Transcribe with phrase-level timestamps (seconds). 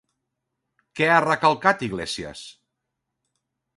[1.01, 2.43] Què ha recalcat Iglesias?